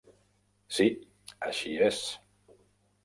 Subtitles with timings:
[0.77, 0.87] Sí,
[1.49, 2.01] així és.